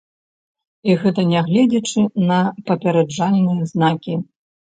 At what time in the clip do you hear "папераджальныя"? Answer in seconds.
2.71-3.69